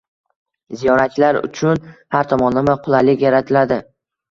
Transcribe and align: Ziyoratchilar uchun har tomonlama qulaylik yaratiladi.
Ziyoratchilar 0.79 1.39
uchun 1.41 1.85
har 2.17 2.33
tomonlama 2.33 2.77
qulaylik 2.91 3.25
yaratiladi. 3.29 3.83